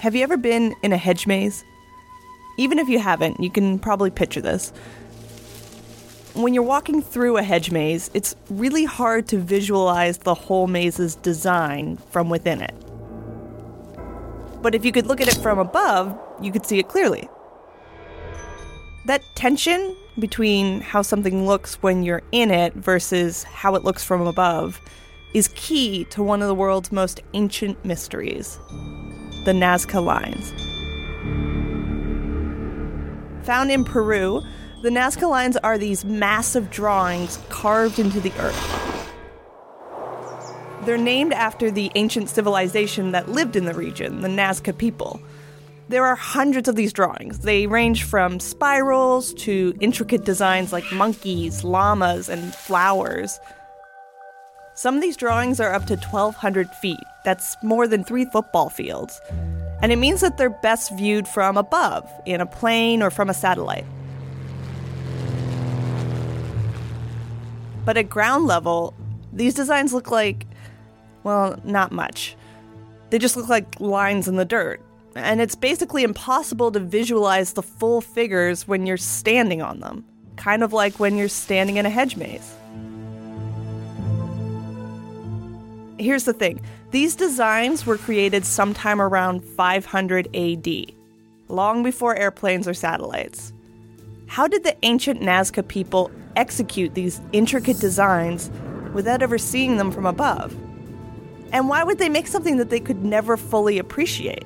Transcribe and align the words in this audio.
Have 0.00 0.14
you 0.14 0.22
ever 0.22 0.36
been 0.36 0.76
in 0.84 0.92
a 0.92 0.96
hedge 0.96 1.26
maze? 1.26 1.64
Even 2.56 2.78
if 2.78 2.88
you 2.88 3.00
haven't, 3.00 3.40
you 3.40 3.50
can 3.50 3.80
probably 3.80 4.10
picture 4.10 4.40
this. 4.40 4.72
When 6.34 6.54
you're 6.54 6.62
walking 6.62 7.02
through 7.02 7.36
a 7.36 7.42
hedge 7.42 7.72
maze, 7.72 8.08
it's 8.14 8.36
really 8.48 8.84
hard 8.84 9.26
to 9.28 9.38
visualize 9.38 10.18
the 10.18 10.34
whole 10.34 10.68
maze's 10.68 11.16
design 11.16 11.96
from 12.10 12.30
within 12.30 12.60
it. 12.60 12.74
But 14.62 14.76
if 14.76 14.84
you 14.84 14.92
could 14.92 15.06
look 15.06 15.20
at 15.20 15.26
it 15.26 15.42
from 15.42 15.58
above, 15.58 16.16
you 16.40 16.52
could 16.52 16.64
see 16.64 16.78
it 16.78 16.86
clearly. 16.86 17.28
That 19.06 19.22
tension 19.34 19.96
between 20.20 20.80
how 20.80 21.02
something 21.02 21.44
looks 21.44 21.82
when 21.82 22.04
you're 22.04 22.22
in 22.30 22.52
it 22.52 22.72
versus 22.74 23.42
how 23.42 23.74
it 23.74 23.82
looks 23.82 24.04
from 24.04 24.20
above 24.20 24.80
is 25.34 25.48
key 25.56 26.04
to 26.10 26.22
one 26.22 26.40
of 26.40 26.46
the 26.46 26.54
world's 26.54 26.92
most 26.92 27.20
ancient 27.34 27.84
mysteries 27.84 28.60
the 29.44 29.52
Nazca 29.52 30.04
Lines. 30.04 30.52
Found 33.46 33.70
in 33.70 33.84
Peru, 33.84 34.42
the 34.82 34.90
Nazca 34.90 35.28
Lines 35.28 35.56
are 35.56 35.78
these 35.78 36.04
massive 36.04 36.70
drawings 36.70 37.38
carved 37.48 37.98
into 37.98 38.20
the 38.20 38.32
earth. 38.38 39.04
They're 40.84 40.96
named 40.96 41.32
after 41.32 41.70
the 41.70 41.90
ancient 41.94 42.28
civilization 42.28 43.12
that 43.12 43.28
lived 43.28 43.56
in 43.56 43.64
the 43.64 43.74
region, 43.74 44.20
the 44.20 44.28
Nazca 44.28 44.76
people. 44.76 45.20
There 45.88 46.04
are 46.04 46.14
hundreds 46.14 46.68
of 46.68 46.76
these 46.76 46.92
drawings. 46.92 47.40
They 47.40 47.66
range 47.66 48.04
from 48.04 48.40
spirals 48.40 49.32
to 49.34 49.74
intricate 49.80 50.24
designs 50.24 50.72
like 50.72 50.84
monkeys, 50.92 51.64
llamas, 51.64 52.28
and 52.28 52.54
flowers. 52.54 53.40
Some 54.78 54.94
of 54.94 55.02
these 55.02 55.16
drawings 55.16 55.58
are 55.58 55.74
up 55.74 55.86
to 55.86 55.96
1,200 55.96 56.70
feet. 56.70 57.02
That's 57.24 57.56
more 57.64 57.88
than 57.88 58.04
three 58.04 58.26
football 58.26 58.70
fields. 58.70 59.20
And 59.82 59.90
it 59.90 59.96
means 59.96 60.20
that 60.20 60.38
they're 60.38 60.50
best 60.50 60.96
viewed 60.96 61.26
from 61.26 61.56
above, 61.56 62.08
in 62.26 62.40
a 62.40 62.46
plane 62.46 63.02
or 63.02 63.10
from 63.10 63.28
a 63.28 63.34
satellite. 63.34 63.84
But 67.84 67.96
at 67.96 68.08
ground 68.08 68.46
level, 68.46 68.94
these 69.32 69.52
designs 69.52 69.92
look 69.92 70.12
like, 70.12 70.46
well, 71.24 71.58
not 71.64 71.90
much. 71.90 72.36
They 73.10 73.18
just 73.18 73.36
look 73.36 73.48
like 73.48 73.80
lines 73.80 74.28
in 74.28 74.36
the 74.36 74.44
dirt. 74.44 74.80
And 75.16 75.40
it's 75.40 75.56
basically 75.56 76.04
impossible 76.04 76.70
to 76.70 76.78
visualize 76.78 77.54
the 77.54 77.64
full 77.64 78.00
figures 78.00 78.68
when 78.68 78.86
you're 78.86 78.96
standing 78.96 79.60
on 79.60 79.80
them, 79.80 80.04
kind 80.36 80.62
of 80.62 80.72
like 80.72 81.00
when 81.00 81.16
you're 81.16 81.26
standing 81.26 81.78
in 81.78 81.84
a 81.84 81.90
hedge 81.90 82.14
maze. 82.16 82.54
Here's 85.98 86.24
the 86.24 86.32
thing 86.32 86.60
these 86.90 87.16
designs 87.16 87.84
were 87.84 87.98
created 87.98 88.44
sometime 88.44 89.00
around 89.00 89.44
500 89.44 90.34
AD, 90.34 90.92
long 91.48 91.82
before 91.82 92.16
airplanes 92.16 92.68
or 92.68 92.74
satellites. 92.74 93.52
How 94.26 94.46
did 94.46 94.62
the 94.62 94.76
ancient 94.82 95.20
Nazca 95.20 95.66
people 95.66 96.10
execute 96.36 96.94
these 96.94 97.20
intricate 97.32 97.80
designs 97.80 98.50
without 98.92 99.22
ever 99.22 99.38
seeing 99.38 99.76
them 99.76 99.90
from 99.90 100.06
above? 100.06 100.56
And 101.52 101.68
why 101.68 101.82
would 101.82 101.98
they 101.98 102.10
make 102.10 102.26
something 102.26 102.58
that 102.58 102.70
they 102.70 102.80
could 102.80 103.04
never 103.04 103.36
fully 103.36 103.78
appreciate? 103.78 104.44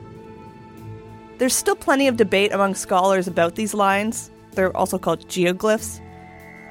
There's 1.38 1.54
still 1.54 1.76
plenty 1.76 2.06
of 2.06 2.16
debate 2.16 2.52
among 2.52 2.76
scholars 2.76 3.26
about 3.26 3.56
these 3.56 3.74
lines. 3.74 4.30
They're 4.52 4.74
also 4.76 4.98
called 4.98 5.28
geoglyphs. 5.28 6.00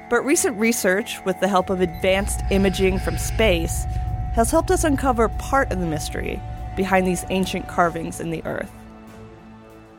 But 0.08 0.24
recent 0.24 0.58
research, 0.58 1.18
with 1.24 1.38
the 1.40 1.48
help 1.48 1.70
of 1.70 1.80
advanced 1.80 2.40
imaging 2.50 2.98
from 2.98 3.18
space, 3.18 3.84
has 4.32 4.50
helped 4.50 4.70
us 4.70 4.82
uncover 4.84 5.28
part 5.28 5.70
of 5.70 5.78
the 5.78 5.86
mystery 5.86 6.40
behind 6.74 7.06
these 7.06 7.24
ancient 7.28 7.68
carvings 7.68 8.18
in 8.18 8.30
the 8.30 8.42
earth. 8.46 8.70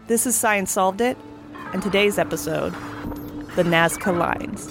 This 0.07 0.25
is 0.25 0.35
Science 0.35 0.71
Solved 0.71 1.01
It, 1.01 1.17
and 1.71 1.83
today's 1.83 2.17
episode 2.17 2.73
The 3.55 3.63
Nazca 3.63 4.17
Lines. 4.17 4.67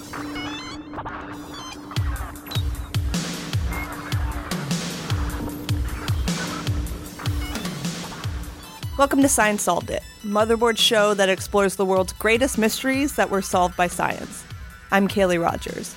Welcome 8.97 9.21
to 9.21 9.29
Science 9.29 9.61
Solved 9.61 9.89
It, 9.89 10.03
motherboard 10.23 10.77
show 10.77 11.13
that 11.13 11.29
explores 11.29 11.77
the 11.77 11.85
world's 11.85 12.11
greatest 12.13 12.57
mysteries 12.57 13.15
that 13.15 13.29
were 13.29 13.41
solved 13.41 13.77
by 13.77 13.87
science. 13.87 14.43
I'm 14.91 15.07
Kaylee 15.07 15.41
Rogers. 15.41 15.95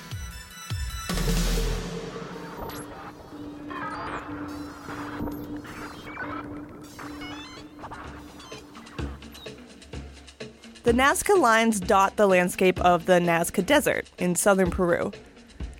The 10.87 10.93
Nazca 10.93 11.37
lines 11.37 11.81
dot 11.81 12.15
the 12.15 12.27
landscape 12.27 12.79
of 12.79 13.07
the 13.07 13.19
Nazca 13.19 13.65
Desert 13.65 14.09
in 14.19 14.35
southern 14.35 14.71
Peru. 14.71 15.11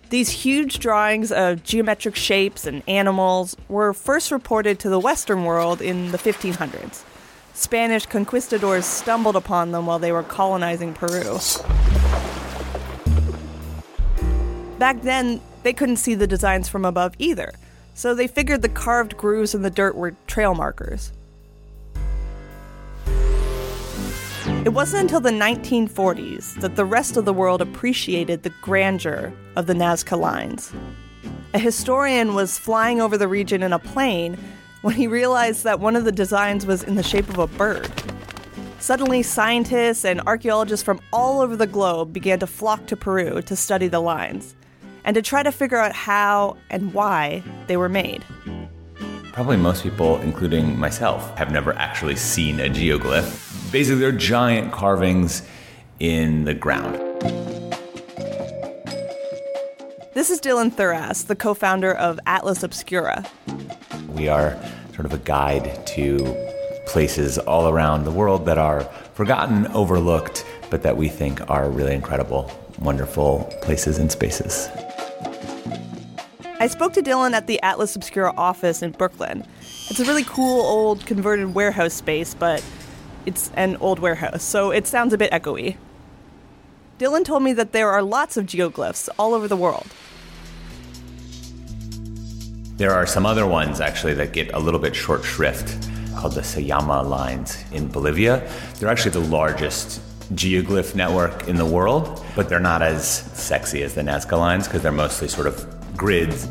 These 0.09 0.29
huge 0.29 0.79
drawings 0.79 1.31
of 1.31 1.63
geometric 1.63 2.17
shapes 2.17 2.65
and 2.65 2.83
animals 2.89 3.55
were 3.69 3.93
first 3.93 4.31
reported 4.31 4.79
to 4.79 4.89
the 4.89 4.99
Western 4.99 5.45
world 5.45 5.81
in 5.81 6.11
the 6.11 6.17
1500s. 6.17 7.03
Spanish 7.53 8.05
conquistadors 8.05 8.85
stumbled 8.85 9.37
upon 9.37 9.71
them 9.71 9.85
while 9.85 9.97
they 9.97 10.11
were 10.11 10.23
colonizing 10.23 10.93
Peru. 10.93 11.39
Back 14.77 15.03
then, 15.03 15.39
they 15.63 15.71
couldn't 15.71 15.95
see 15.95 16.15
the 16.15 16.27
designs 16.27 16.67
from 16.67 16.83
above 16.83 17.13
either, 17.17 17.53
so 17.93 18.13
they 18.13 18.27
figured 18.27 18.61
the 18.61 18.67
carved 18.67 19.15
grooves 19.15 19.55
in 19.55 19.61
the 19.61 19.69
dirt 19.69 19.95
were 19.95 20.15
trail 20.27 20.53
markers. 20.53 21.13
It 24.67 24.73
wasn't 24.73 25.03
until 25.03 25.21
the 25.21 25.29
1940s 25.29 26.59
that 26.59 26.75
the 26.75 26.83
rest 26.83 27.15
of 27.15 27.23
the 27.23 27.31
world 27.31 27.61
appreciated 27.61 28.43
the 28.43 28.49
grandeur 28.61 29.31
of 29.55 29.65
the 29.65 29.73
Nazca 29.73 30.19
Lines. 30.19 30.73
A 31.53 31.57
historian 31.57 32.35
was 32.35 32.57
flying 32.57 32.99
over 32.99 33.17
the 33.17 33.29
region 33.29 33.63
in 33.63 33.71
a 33.71 33.79
plane 33.79 34.37
when 34.81 34.93
he 34.93 35.07
realized 35.07 35.63
that 35.63 35.79
one 35.79 35.95
of 35.95 36.03
the 36.03 36.11
designs 36.11 36.65
was 36.65 36.83
in 36.83 36.95
the 36.95 37.01
shape 37.01 37.29
of 37.29 37.37
a 37.37 37.47
bird. 37.47 37.89
Suddenly, 38.79 39.23
scientists 39.23 40.03
and 40.03 40.19
archaeologists 40.27 40.83
from 40.83 40.99
all 41.13 41.39
over 41.39 41.55
the 41.55 41.65
globe 41.65 42.11
began 42.11 42.39
to 42.39 42.45
flock 42.45 42.87
to 42.87 42.97
Peru 42.97 43.41
to 43.43 43.55
study 43.55 43.87
the 43.87 44.01
lines 44.01 44.53
and 45.05 45.15
to 45.15 45.21
try 45.21 45.43
to 45.43 45.51
figure 45.53 45.77
out 45.77 45.93
how 45.93 46.57
and 46.69 46.93
why 46.93 47.41
they 47.67 47.77
were 47.77 47.87
made. 47.87 48.21
Probably 49.31 49.55
most 49.55 49.83
people, 49.83 50.19
including 50.19 50.77
myself, 50.77 51.37
have 51.37 51.53
never 51.53 51.71
actually 51.71 52.17
seen 52.17 52.59
a 52.59 52.67
geoglyph. 52.67 53.46
Basically, 53.71 53.99
they're 53.99 54.11
giant 54.13 54.71
carvings 54.71 55.43
in 55.99 56.45
the 56.45 56.53
ground. 56.53 56.95
This 60.13 60.29
is 60.29 60.39
Dylan 60.39 60.71
Thuras, 60.71 61.27
the 61.27 61.35
co 61.35 61.53
founder 61.53 61.93
of 61.93 62.19
Atlas 62.25 62.63
Obscura. 62.63 63.25
We 64.09 64.29
are 64.29 64.57
sort 64.93 65.05
of 65.05 65.13
a 65.13 65.17
guide 65.17 65.85
to 65.87 66.35
places 66.87 67.37
all 67.37 67.67
around 67.67 68.05
the 68.05 68.11
world 68.11 68.45
that 68.45 68.57
are 68.57 68.81
forgotten, 69.13 69.67
overlooked, 69.67 70.45
but 70.69 70.81
that 70.83 70.95
we 70.95 71.09
think 71.09 71.47
are 71.49 71.69
really 71.69 71.93
incredible, 71.93 72.49
wonderful 72.79 73.53
places 73.61 73.97
and 73.97 74.09
spaces. 74.11 74.69
I 76.59 76.67
spoke 76.67 76.93
to 76.93 77.01
Dylan 77.01 77.33
at 77.33 77.45
the 77.47 77.61
Atlas 77.61 77.95
Obscura 77.95 78.33
office 78.37 78.81
in 78.81 78.91
Brooklyn. 78.91 79.45
It's 79.89 79.99
a 79.99 80.05
really 80.05 80.23
cool 80.23 80.61
old 80.61 81.05
converted 81.05 81.53
warehouse 81.53 81.93
space, 81.93 82.33
but 82.33 82.63
it's 83.27 83.51
an 83.55 83.75
old 83.77 83.99
warehouse, 83.99 84.41
so 84.41 84.71
it 84.71 84.87
sounds 84.87 85.11
a 85.11 85.17
bit 85.17 85.29
echoey. 85.33 85.75
Dylan 86.97 87.25
told 87.25 87.43
me 87.43 87.51
that 87.53 87.73
there 87.73 87.89
are 87.89 88.01
lots 88.01 88.37
of 88.37 88.45
geoglyphs 88.45 89.09
all 89.19 89.33
over 89.33 89.49
the 89.49 89.57
world. 89.57 89.85
There 92.77 92.93
are 92.93 93.05
some 93.05 93.25
other 93.25 93.45
ones 93.45 93.81
actually 93.81 94.13
that 94.13 94.31
get 94.31 94.53
a 94.53 94.59
little 94.59 94.79
bit 94.79 94.95
short 94.95 95.25
shrift 95.25 95.89
called 96.15 96.33
the 96.33 96.41
Sajama 96.41 97.05
lines 97.05 97.63
in 97.73 97.89
Bolivia. 97.89 98.49
They're 98.79 98.89
actually 98.89 99.11
the 99.11 99.27
largest 99.27 99.99
geoglyph 100.33 100.95
network 100.95 101.49
in 101.49 101.57
the 101.57 101.65
world, 101.65 102.25
but 102.33 102.47
they're 102.47 102.59
not 102.59 102.81
as 102.81 103.05
sexy 103.07 103.83
as 103.83 103.93
the 103.93 104.01
Nazca 104.01 104.37
lines 104.37 104.67
because 104.67 104.81
they're 104.81 104.91
mostly 104.91 105.27
sort 105.27 105.47
of 105.47 105.67
grids. 105.97 106.47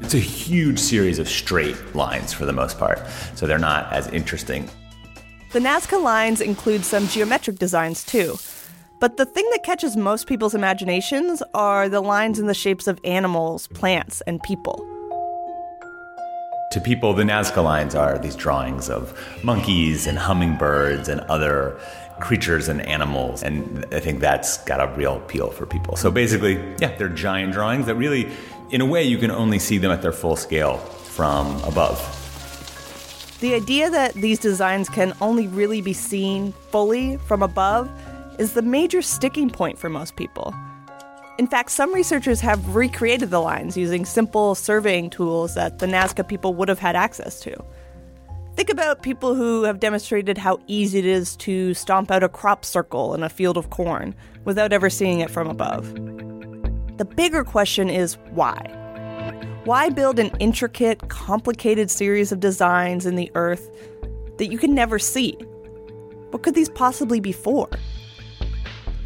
It's 0.00 0.14
a 0.14 0.18
huge 0.18 0.80
series 0.80 1.20
of 1.20 1.28
straight 1.28 1.94
lines 1.94 2.32
for 2.32 2.44
the 2.44 2.52
most 2.52 2.76
part, 2.76 3.00
so 3.36 3.46
they're 3.46 3.58
not 3.58 3.92
as 3.92 4.08
interesting. 4.08 4.68
The 5.52 5.58
Nazca 5.58 6.02
lines 6.02 6.40
include 6.40 6.82
some 6.82 7.06
geometric 7.08 7.58
designs 7.58 8.04
too. 8.04 8.38
But 9.00 9.18
the 9.18 9.26
thing 9.26 9.46
that 9.50 9.62
catches 9.62 9.98
most 9.98 10.26
people's 10.26 10.54
imaginations 10.54 11.42
are 11.52 11.90
the 11.90 12.00
lines 12.00 12.38
in 12.38 12.46
the 12.46 12.54
shapes 12.54 12.86
of 12.86 12.98
animals, 13.04 13.66
plants, 13.66 14.22
and 14.22 14.42
people. 14.42 14.78
To 16.70 16.80
people, 16.80 17.12
the 17.12 17.24
Nazca 17.24 17.62
lines 17.62 17.94
are 17.94 18.18
these 18.18 18.34
drawings 18.34 18.88
of 18.88 19.12
monkeys 19.44 20.06
and 20.06 20.16
hummingbirds 20.16 21.10
and 21.10 21.20
other 21.22 21.78
creatures 22.18 22.68
and 22.68 22.80
animals. 22.86 23.42
And 23.42 23.84
I 23.92 24.00
think 24.00 24.20
that's 24.20 24.56
got 24.64 24.80
a 24.80 24.90
real 24.96 25.16
appeal 25.16 25.50
for 25.50 25.66
people. 25.66 25.96
So 25.96 26.10
basically, 26.10 26.54
yeah, 26.78 26.96
they're 26.96 27.10
giant 27.10 27.52
drawings 27.52 27.84
that 27.84 27.96
really, 27.96 28.32
in 28.70 28.80
a 28.80 28.86
way, 28.86 29.02
you 29.02 29.18
can 29.18 29.30
only 29.30 29.58
see 29.58 29.76
them 29.76 29.90
at 29.90 30.00
their 30.00 30.12
full 30.12 30.36
scale 30.36 30.78
from 30.78 31.62
above. 31.64 32.21
The 33.42 33.54
idea 33.54 33.90
that 33.90 34.14
these 34.14 34.38
designs 34.38 34.88
can 34.88 35.12
only 35.20 35.48
really 35.48 35.82
be 35.82 35.92
seen 35.92 36.52
fully 36.70 37.16
from 37.26 37.42
above 37.42 37.90
is 38.38 38.52
the 38.52 38.62
major 38.62 39.02
sticking 39.02 39.50
point 39.50 39.80
for 39.80 39.88
most 39.88 40.14
people. 40.14 40.54
In 41.38 41.48
fact, 41.48 41.72
some 41.72 41.92
researchers 41.92 42.40
have 42.40 42.76
recreated 42.76 43.30
the 43.30 43.40
lines 43.40 43.76
using 43.76 44.04
simple 44.04 44.54
surveying 44.54 45.10
tools 45.10 45.56
that 45.56 45.80
the 45.80 45.86
Nazca 45.86 46.28
people 46.28 46.54
would 46.54 46.68
have 46.68 46.78
had 46.78 46.94
access 46.94 47.40
to. 47.40 47.56
Think 48.54 48.70
about 48.70 49.02
people 49.02 49.34
who 49.34 49.64
have 49.64 49.80
demonstrated 49.80 50.38
how 50.38 50.60
easy 50.68 51.00
it 51.00 51.04
is 51.04 51.34
to 51.38 51.74
stomp 51.74 52.12
out 52.12 52.22
a 52.22 52.28
crop 52.28 52.64
circle 52.64 53.12
in 53.12 53.24
a 53.24 53.28
field 53.28 53.56
of 53.56 53.70
corn 53.70 54.14
without 54.44 54.72
ever 54.72 54.88
seeing 54.88 55.18
it 55.18 55.30
from 55.30 55.50
above. 55.50 55.92
The 56.96 57.04
bigger 57.04 57.42
question 57.42 57.90
is 57.90 58.16
why? 58.30 58.81
Why 59.64 59.90
build 59.90 60.18
an 60.18 60.32
intricate, 60.40 61.08
complicated 61.08 61.88
series 61.88 62.32
of 62.32 62.40
designs 62.40 63.06
in 63.06 63.14
the 63.14 63.30
earth 63.36 63.70
that 64.38 64.50
you 64.50 64.58
can 64.58 64.74
never 64.74 64.98
see? 64.98 65.34
What 66.32 66.42
could 66.42 66.56
these 66.56 66.68
possibly 66.68 67.20
be 67.20 67.30
for? 67.30 67.68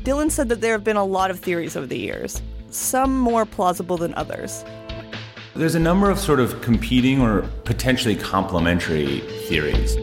Dylan 0.03 0.31
said 0.31 0.49
that 0.49 0.62
there 0.62 0.73
have 0.73 0.82
been 0.82 0.97
a 0.97 1.05
lot 1.05 1.31
of 1.31 1.41
theories 1.41 1.76
over 1.76 1.87
the 1.87 1.99
years, 1.99 2.41
some 2.70 3.19
more 3.19 3.44
plausible 3.44 3.99
than 3.99 4.14
others. 4.14 4.64
There's 5.55 5.75
a 5.75 5.81
number 5.81 6.08
of 6.08 6.19
sort 6.19 6.41
of 6.41 6.62
competing 6.62 7.20
or 7.20 7.43
potentially 7.64 8.17
complementary 8.17 9.20
theories. 9.49 9.99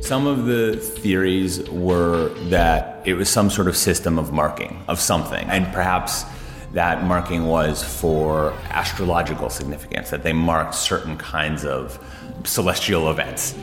Some 0.00 0.26
of 0.26 0.46
the 0.46 0.76
theories 0.76 1.70
were 1.70 2.30
that 2.48 3.00
it 3.04 3.14
was 3.14 3.28
some 3.28 3.48
sort 3.48 3.68
of 3.68 3.76
system 3.76 4.18
of 4.18 4.32
marking 4.32 4.82
of 4.88 4.98
something, 4.98 5.48
and 5.48 5.72
perhaps 5.72 6.24
that 6.74 7.04
marking 7.04 7.46
was 7.46 7.82
for 7.82 8.52
astrological 8.70 9.48
significance, 9.48 10.10
that 10.10 10.24
they 10.24 10.32
marked 10.32 10.74
certain 10.74 11.16
kinds 11.16 11.64
of 11.64 11.98
celestial 12.44 13.10
events. 13.10 13.54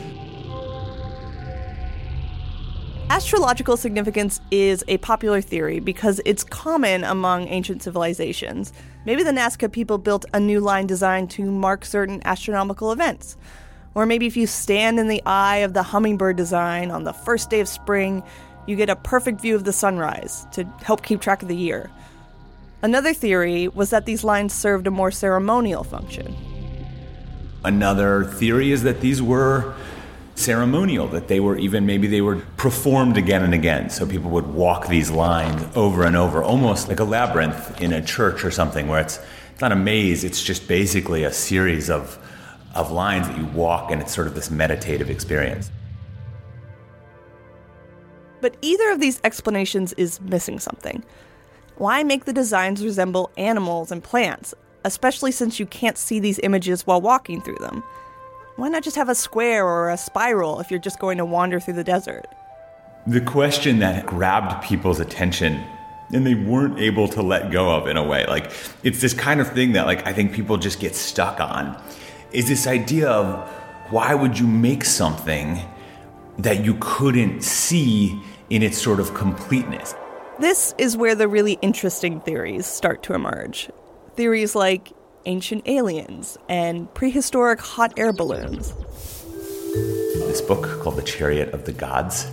Astrological 3.10 3.76
significance 3.76 4.40
is 4.50 4.82
a 4.88 4.96
popular 4.98 5.42
theory 5.42 5.78
because 5.78 6.22
it's 6.24 6.42
common 6.42 7.04
among 7.04 7.46
ancient 7.48 7.82
civilizations. 7.82 8.72
Maybe 9.04 9.22
the 9.22 9.30
Nazca 9.30 9.70
people 9.70 9.98
built 9.98 10.24
a 10.32 10.40
new 10.40 10.60
line 10.60 10.86
designed 10.86 11.30
to 11.32 11.50
mark 11.50 11.84
certain 11.84 12.22
astronomical 12.24 12.90
events. 12.90 13.36
Or 13.94 14.06
maybe 14.06 14.26
if 14.26 14.38
you 14.38 14.46
stand 14.46 14.98
in 14.98 15.08
the 15.08 15.22
eye 15.26 15.58
of 15.58 15.74
the 15.74 15.82
hummingbird 15.82 16.36
design 16.36 16.90
on 16.90 17.04
the 17.04 17.12
first 17.12 17.50
day 17.50 17.60
of 17.60 17.68
spring, 17.68 18.22
you 18.66 18.74
get 18.74 18.88
a 18.88 18.96
perfect 18.96 19.42
view 19.42 19.54
of 19.54 19.64
the 19.64 19.72
sunrise 19.74 20.46
to 20.52 20.64
help 20.82 21.02
keep 21.02 21.20
track 21.20 21.42
of 21.42 21.48
the 21.48 21.56
year. 21.56 21.90
Another 22.82 23.14
theory 23.14 23.68
was 23.68 23.90
that 23.90 24.06
these 24.06 24.24
lines 24.24 24.52
served 24.52 24.88
a 24.88 24.90
more 24.90 25.12
ceremonial 25.12 25.84
function. 25.84 26.36
Another 27.64 28.24
theory 28.24 28.72
is 28.72 28.82
that 28.82 29.00
these 29.00 29.22
were 29.22 29.74
ceremonial 30.34 31.06
that 31.08 31.28
they 31.28 31.38
were 31.38 31.56
even 31.56 31.86
maybe 31.86 32.08
they 32.08 32.20
were 32.20 32.36
performed 32.56 33.16
again 33.16 33.44
and 33.44 33.54
again. 33.54 33.88
So 33.88 34.04
people 34.04 34.30
would 34.30 34.48
walk 34.48 34.88
these 34.88 35.10
lines 35.10 35.64
over 35.76 36.04
and 36.04 36.16
over 36.16 36.42
almost 36.42 36.88
like 36.88 36.98
a 36.98 37.04
labyrinth 37.04 37.80
in 37.80 37.92
a 37.92 38.02
church 38.02 38.44
or 38.44 38.50
something 38.50 38.88
where 38.88 39.00
it's, 39.00 39.20
it's 39.52 39.60
not 39.60 39.70
a 39.70 39.76
maze 39.76 40.24
it's 40.24 40.42
just 40.42 40.66
basically 40.66 41.22
a 41.22 41.32
series 41.32 41.88
of 41.88 42.18
of 42.74 42.90
lines 42.90 43.28
that 43.28 43.38
you 43.38 43.44
walk 43.46 43.92
and 43.92 44.00
it's 44.00 44.12
sort 44.12 44.26
of 44.26 44.34
this 44.34 44.50
meditative 44.50 45.08
experience. 45.08 45.70
But 48.40 48.56
either 48.60 48.90
of 48.90 48.98
these 48.98 49.20
explanations 49.22 49.92
is 49.92 50.20
missing 50.20 50.58
something 50.58 51.04
why 51.82 52.02
make 52.02 52.24
the 52.24 52.32
designs 52.32 52.84
resemble 52.84 53.30
animals 53.36 53.90
and 53.90 54.02
plants 54.02 54.54
especially 54.84 55.32
since 55.32 55.60
you 55.60 55.66
can't 55.66 55.98
see 55.98 56.18
these 56.20 56.38
images 56.42 56.86
while 56.86 57.00
walking 57.00 57.40
through 57.40 57.58
them 57.60 57.82
why 58.56 58.68
not 58.68 58.82
just 58.82 58.96
have 58.96 59.08
a 59.08 59.14
square 59.14 59.66
or 59.66 59.90
a 59.90 59.96
spiral 59.96 60.60
if 60.60 60.70
you're 60.70 60.80
just 60.80 60.98
going 60.98 61.18
to 61.18 61.24
wander 61.24 61.58
through 61.58 61.74
the 61.74 61.84
desert? 61.84 62.26
The 63.06 63.20
question 63.20 63.78
that 63.78 64.06
grabbed 64.06 64.62
people's 64.64 65.00
attention 65.00 65.64
and 66.12 66.26
they 66.26 66.34
weren't 66.34 66.78
able 66.78 67.08
to 67.08 67.22
let 67.22 67.50
go 67.50 67.74
of 67.74 67.88
in 67.88 67.96
a 67.96 68.04
way. 68.04 68.26
Like 68.26 68.52
it's 68.82 69.00
this 69.00 69.14
kind 69.14 69.40
of 69.40 69.50
thing 69.52 69.72
that 69.72 69.86
like 69.86 70.06
I 70.06 70.12
think 70.12 70.32
people 70.32 70.58
just 70.58 70.80
get 70.80 70.94
stuck 70.94 71.40
on 71.40 71.82
is 72.32 72.48
this 72.48 72.66
idea 72.66 73.08
of 73.08 73.48
why 73.90 74.14
would 74.14 74.38
you 74.38 74.46
make 74.46 74.84
something 74.84 75.60
that 76.38 76.64
you 76.64 76.76
couldn't 76.80 77.42
see 77.42 78.20
in 78.50 78.62
its 78.62 78.80
sort 78.80 79.00
of 79.00 79.14
completeness? 79.14 79.94
This 80.42 80.74
is 80.76 80.96
where 80.96 81.14
the 81.14 81.28
really 81.28 81.56
interesting 81.62 82.18
theories 82.18 82.66
start 82.66 83.04
to 83.04 83.14
emerge. 83.14 83.70
Theories 84.16 84.56
like 84.56 84.90
ancient 85.24 85.68
aliens, 85.68 86.36
and 86.48 86.92
prehistoric 86.94 87.60
hot 87.60 87.96
air 87.96 88.12
balloons. 88.12 88.74
This 90.26 90.40
book 90.40 90.82
called 90.82 90.96
The 90.96 91.02
Chariot 91.02 91.54
of 91.54 91.64
the 91.64 91.70
Gods 91.70 92.26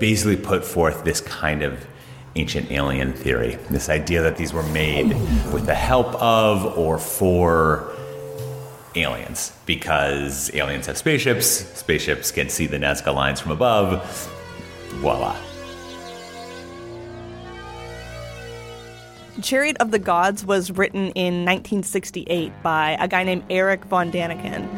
basically 0.00 0.36
put 0.36 0.64
forth 0.64 1.04
this 1.04 1.20
kind 1.20 1.62
of 1.62 1.86
ancient 2.34 2.72
alien 2.72 3.12
theory 3.12 3.54
this 3.70 3.88
idea 3.88 4.20
that 4.22 4.36
these 4.36 4.52
were 4.52 4.64
made 4.64 5.10
with 5.52 5.66
the 5.66 5.76
help 5.76 6.12
of 6.16 6.76
or 6.76 6.98
for 6.98 7.94
aliens 8.96 9.52
because 9.64 10.52
aliens 10.56 10.86
have 10.86 10.98
spaceships, 10.98 11.46
spaceships 11.46 12.32
can 12.32 12.48
see 12.48 12.66
the 12.66 12.78
Nazca 12.78 13.14
lines 13.14 13.38
from 13.38 13.52
above. 13.52 14.28
Voila. 14.94 15.36
Chariot 19.42 19.76
of 19.80 19.90
the 19.90 19.98
Gods 19.98 20.44
was 20.44 20.70
written 20.70 21.10
in 21.10 21.44
1968 21.44 22.52
by 22.62 22.96
a 23.00 23.08
guy 23.08 23.24
named 23.24 23.42
Eric 23.50 23.84
von 23.86 24.12
Daniken. 24.12 24.68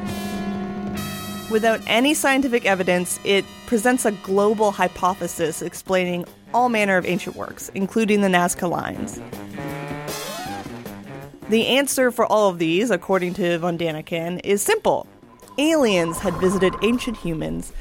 Without 1.51 1.81
any 1.87 2.15
scientific 2.15 2.65
evidence, 2.65 3.21
it 3.23 3.45
presents 3.67 4.07
a 4.07 4.13
global 4.13 4.73
hypothesis 4.73 5.61
explaining 5.61 6.25
all 6.55 6.71
manner 6.71 6.97
of 6.97 7.05
ancient 7.05 7.37
works, 7.37 7.71
including 7.75 8.23
the 8.23 8.29
Nazca 8.29 8.69
lines. 8.69 9.21
The 11.51 11.67
answer 11.67 12.11
for 12.11 12.25
all 12.27 12.49
of 12.49 12.59
these, 12.59 12.91
according 12.91 13.35
to 13.35 13.59
von 13.59 13.77
Daniken, 13.77 14.41
is 14.43 14.63
simple. 14.63 15.07
Aliens 15.59 16.19
had 16.19 16.35
visited 16.35 16.75
ancient 16.83 17.19
humans, 17.19 17.73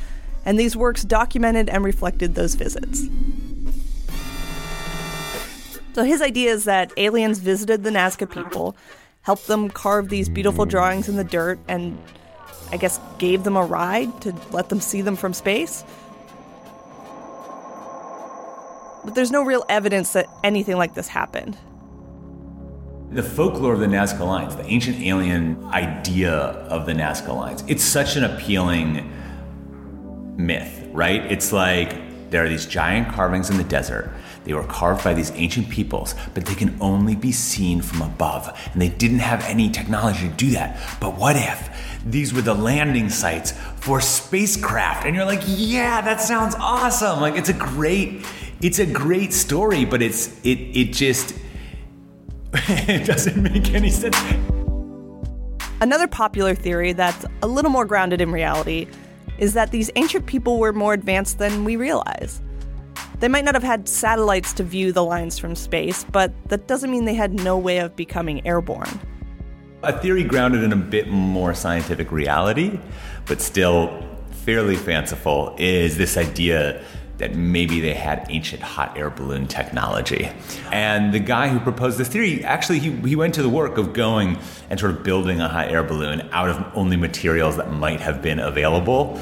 and 0.45 0.59
these 0.59 0.75
works 0.75 1.03
documented 1.03 1.69
and 1.69 1.83
reflected 1.83 2.35
those 2.35 2.55
visits. 2.55 3.07
So 5.95 6.03
his 6.03 6.21
idea 6.21 6.51
is 6.51 6.65
that 6.65 6.91
aliens 6.97 7.39
visited 7.39 7.85
the 7.85 7.89
Nazca 7.89 8.29
people, 8.29 8.75
helped 9.21 9.47
them 9.47 9.69
carve 9.69 10.09
these 10.09 10.27
beautiful 10.27 10.65
drawings 10.65 11.07
in 11.07 11.15
the 11.15 11.23
dirt, 11.23 11.57
and 11.69 11.97
I 12.69 12.75
guess 12.75 12.99
gave 13.17 13.45
them 13.45 13.55
a 13.55 13.63
ride 13.63 14.19
to 14.23 14.35
let 14.51 14.67
them 14.67 14.81
see 14.81 15.01
them 15.01 15.15
from 15.15 15.33
space. 15.33 15.85
But 19.05 19.15
there's 19.15 19.31
no 19.31 19.45
real 19.45 19.63
evidence 19.69 20.11
that 20.11 20.27
anything 20.43 20.75
like 20.75 20.95
this 20.95 21.07
happened. 21.07 21.57
The 23.11 23.23
folklore 23.23 23.75
of 23.75 23.79
the 23.79 23.85
Nazca 23.85 24.19
Lines, 24.19 24.57
the 24.57 24.65
ancient 24.65 24.99
alien 24.99 25.63
idea 25.67 26.33
of 26.33 26.87
the 26.87 26.93
Nazca 26.93 27.33
Lines, 27.33 27.63
it's 27.67 27.85
such 27.85 28.17
an 28.17 28.25
appealing 28.25 29.13
myth, 30.35 30.89
right? 30.91 31.21
It's 31.31 31.53
like 31.53 32.29
there 32.31 32.43
are 32.43 32.49
these 32.49 32.65
giant 32.65 33.07
carvings 33.13 33.49
in 33.49 33.55
the 33.55 33.63
desert 33.63 34.11
They 34.45 34.53
were 34.53 34.63
carved 34.63 35.03
by 35.03 35.13
these 35.13 35.31
ancient 35.31 35.69
peoples, 35.69 36.15
but 36.33 36.45
they 36.45 36.53
can 36.53 36.77
only 36.79 37.15
be 37.15 37.31
seen 37.31 37.81
from 37.81 38.01
above. 38.01 38.57
And 38.71 38.81
they 38.81 38.89
didn't 38.89 39.19
have 39.19 39.43
any 39.43 39.69
technology 39.69 40.29
to 40.29 40.33
do 40.33 40.51
that. 40.51 40.79
But 40.99 41.17
what 41.17 41.35
if 41.35 42.01
these 42.05 42.33
were 42.33 42.41
the 42.41 42.53
landing 42.53 43.09
sites 43.09 43.53
for 43.77 43.99
spacecraft? 43.99 45.05
And 45.05 45.15
you're 45.15 45.25
like, 45.25 45.41
yeah, 45.45 46.01
that 46.01 46.21
sounds 46.21 46.55
awesome. 46.55 47.21
Like 47.21 47.35
it's 47.35 47.49
a 47.49 47.53
great, 47.53 48.23
it's 48.61 48.77
a 48.77 48.85
great 48.85 49.33
story, 49.33 49.83
but 49.83 50.01
it's 50.03 50.27
it 50.45 50.59
it 50.77 50.93
just 50.93 51.35
it 52.53 53.05
doesn't 53.05 53.41
make 53.41 53.73
any 53.73 53.89
sense. 53.89 54.15
Another 55.81 56.07
popular 56.07 56.55
theory 56.55 56.93
that's 56.93 57.25
a 57.41 57.47
little 57.47 57.71
more 57.71 57.85
grounded 57.85 58.21
in 58.21 58.31
reality 58.31 58.87
is 59.37 59.53
that 59.53 59.71
these 59.71 59.91
ancient 59.95 60.25
people 60.25 60.59
were 60.59 60.71
more 60.71 60.93
advanced 60.93 61.37
than 61.37 61.65
we 61.65 61.75
realize. 61.75 62.41
They 63.19 63.27
might 63.29 63.45
not 63.45 63.55
have 63.55 63.63
had 63.63 63.87
satellites 63.87 64.51
to 64.53 64.63
view 64.63 64.91
the 64.91 65.03
lines 65.03 65.39
from 65.39 65.55
space, 65.55 66.03
but 66.11 66.33
that 66.49 66.67
doesn't 66.67 66.91
mean 66.91 67.05
they 67.05 67.13
had 67.13 67.33
no 67.33 67.57
way 67.57 67.77
of 67.79 67.95
becoming 67.95 68.45
airborne. 68.45 68.99
A 69.83 69.97
theory 69.99 70.23
grounded 70.23 70.63
in 70.63 70.73
a 70.73 70.77
bit 70.77 71.07
more 71.07 71.53
scientific 71.53 72.11
reality, 72.11 72.79
but 73.25 73.41
still 73.41 74.05
fairly 74.31 74.75
fanciful, 74.75 75.55
is 75.57 75.97
this 75.97 76.17
idea 76.17 76.83
that 77.17 77.35
maybe 77.35 77.79
they 77.79 77.93
had 77.93 78.25
ancient 78.29 78.61
hot 78.61 78.97
air 78.97 79.09
balloon 79.09 79.47
technology. 79.47 80.29
And 80.71 81.13
the 81.13 81.19
guy 81.19 81.47
who 81.47 81.59
proposed 81.59 81.97
this 81.97 82.09
theory, 82.09 82.43
actually, 82.43 82.79
he, 82.79 82.91
he 83.07 83.15
went 83.15 83.33
to 83.35 83.41
the 83.41 83.49
work 83.49 83.77
of 83.77 83.93
going 83.93 84.37
and 84.69 84.77
sort 84.77 84.91
of 84.91 85.03
building 85.03 85.39
a 85.39 85.47
hot 85.47 85.69
air 85.69 85.83
balloon 85.83 86.27
out 86.31 86.49
of 86.49 86.63
only 86.75 86.97
materials 86.97 87.55
that 87.55 87.71
might 87.71 88.01
have 88.01 88.21
been 88.21 88.39
available. 88.39 89.19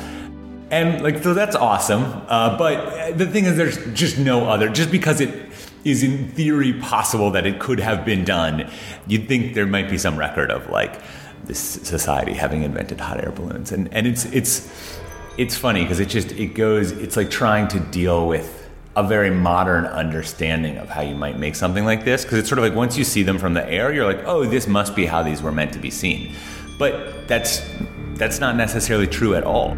And 0.74 1.04
like, 1.04 1.22
so 1.22 1.36
that's 1.36 1.56
awesome. 1.56 2.04
Uh, 2.28 2.58
but 2.58 3.16
the 3.16 3.28
thing 3.28 3.46
is, 3.46 3.56
there's 3.58 3.78
just 3.94 4.18
no 4.18 4.50
other, 4.50 4.70
just 4.70 4.90
because 4.90 5.22
it 5.22 5.52
is 5.84 6.02
in 6.02 6.30
theory 6.32 6.74
possible 6.74 7.30
that 7.32 7.46
it 7.46 7.60
could 7.60 7.80
have 7.80 8.04
been 8.04 8.26
done, 8.26 8.70
you'd 9.06 9.28
think 9.28 9.54
there 9.54 9.68
might 9.68 9.88
be 9.88 10.00
some 10.00 10.18
record 10.18 10.50
of 10.50 10.70
like 10.70 11.00
this 11.46 11.60
society 11.60 12.34
having 12.34 12.64
invented 12.64 13.00
hot 13.00 13.24
air 13.24 13.32
balloons. 13.32 13.72
And, 13.72 13.94
and 13.94 14.08
it's, 14.08 14.26
it's, 14.26 15.00
it's 15.38 15.56
funny 15.56 15.84
because 15.84 16.00
it 16.00 16.10
just 16.10 16.32
it 16.34 16.54
goes 16.54 16.92
it's 16.92 17.18
like 17.18 17.30
trying 17.30 17.68
to 17.68 17.80
deal 17.80 18.28
with 18.28 18.70
a 18.96 19.02
very 19.02 19.32
modern 19.32 19.86
understanding 19.86 20.78
of 20.78 20.90
how 20.90 21.02
you 21.02 21.16
might 21.16 21.40
make 21.40 21.56
something 21.56 21.86
like 21.86 22.06
this 22.06 22.24
because 22.24 22.38
it's 22.38 22.48
sort 22.48 22.60
of 22.60 22.64
like 22.64 22.76
once 22.76 22.98
you 22.98 23.04
see 23.04 23.24
them 23.24 23.40
from 23.40 23.56
the 23.56 23.68
air 23.68 23.92
you're 23.92 24.06
like 24.06 24.24
oh 24.26 24.46
this 24.46 24.68
must 24.68 24.96
be 24.96 25.08
how 25.08 25.24
these 25.24 25.42
were 25.42 25.52
meant 25.52 25.74
to 25.74 25.80
be 25.80 25.90
seen 25.90 26.36
but 26.78 27.28
that's 27.28 27.68
that's 28.14 28.40
not 28.40 28.56
necessarily 28.56 29.08
true 29.08 29.34
at 29.34 29.44
all 29.44 29.76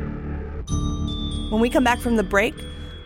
when 1.49 1.61
we 1.61 1.69
come 1.69 1.83
back 1.83 1.99
from 1.99 2.15
the 2.15 2.23
break 2.23 2.55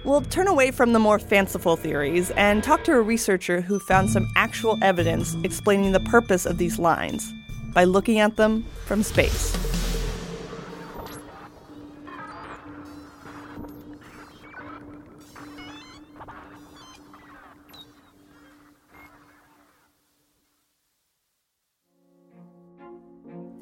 we'll 0.03 0.21
turn 0.21 0.47
away 0.47 0.71
from 0.71 0.93
the 0.93 0.99
more 0.99 1.19
fanciful 1.19 1.75
theories 1.75 2.31
and 2.31 2.63
talk 2.63 2.83
to 2.83 2.91
a 2.93 3.01
researcher 3.01 3.61
who 3.61 3.79
found 3.79 4.09
some 4.09 4.27
actual 4.35 4.77
evidence 4.81 5.35
explaining 5.43 5.91
the 5.91 5.99
purpose 5.99 6.45
of 6.45 6.57
these 6.57 6.79
lines 6.79 7.33
by 7.73 7.83
looking 7.83 8.19
at 8.19 8.35
them 8.37 8.65
from 8.85 9.03
space 9.03 9.78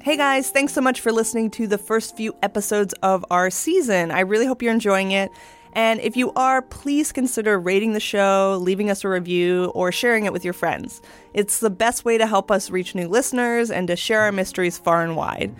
Hey 0.08 0.16
guys, 0.16 0.50
thanks 0.50 0.72
so 0.72 0.80
much 0.80 1.02
for 1.02 1.12
listening 1.12 1.50
to 1.50 1.66
the 1.66 1.76
first 1.76 2.16
few 2.16 2.34
episodes 2.42 2.94
of 3.02 3.26
our 3.30 3.50
season. 3.50 4.10
I 4.10 4.20
really 4.20 4.46
hope 4.46 4.62
you're 4.62 4.72
enjoying 4.72 5.10
it. 5.10 5.30
And 5.74 6.00
if 6.00 6.16
you 6.16 6.32
are, 6.32 6.62
please 6.62 7.12
consider 7.12 7.60
rating 7.60 7.92
the 7.92 8.00
show, 8.00 8.58
leaving 8.62 8.88
us 8.88 9.04
a 9.04 9.10
review, 9.10 9.66
or 9.74 9.92
sharing 9.92 10.24
it 10.24 10.32
with 10.32 10.46
your 10.46 10.54
friends. 10.54 11.02
It's 11.34 11.60
the 11.60 11.68
best 11.68 12.06
way 12.06 12.16
to 12.16 12.26
help 12.26 12.50
us 12.50 12.70
reach 12.70 12.94
new 12.94 13.06
listeners 13.06 13.70
and 13.70 13.86
to 13.88 13.96
share 13.96 14.22
our 14.22 14.32
mysteries 14.32 14.78
far 14.78 15.04
and 15.04 15.14
wide. 15.14 15.54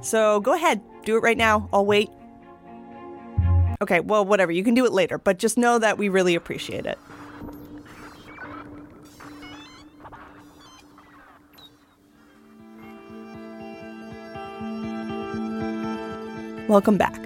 So 0.00 0.40
go 0.40 0.54
ahead, 0.54 0.80
do 1.04 1.18
it 1.18 1.20
right 1.20 1.36
now. 1.36 1.68
I'll 1.70 1.84
wait. 1.84 2.08
Okay, 3.82 4.00
well, 4.00 4.24
whatever. 4.24 4.50
You 4.50 4.64
can 4.64 4.72
do 4.72 4.86
it 4.86 4.92
later, 4.92 5.18
but 5.18 5.38
just 5.38 5.58
know 5.58 5.78
that 5.78 5.98
we 5.98 6.08
really 6.08 6.34
appreciate 6.34 6.86
it. 6.86 6.98
Welcome 16.66 16.96
back. 16.96 17.22